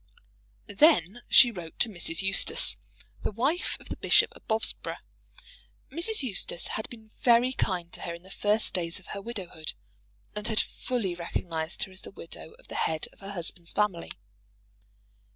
[0.65, 2.23] Then she wrote to Mrs.
[2.23, 2.77] Eustace,
[3.21, 4.97] the wife of the Bishop of Bobsborough.
[5.91, 6.23] Mrs.
[6.23, 9.73] Eustace had been very kind to her in the first days of her widowhood,
[10.35, 14.09] and had fully recognised her as the widow of the head of her husband's family.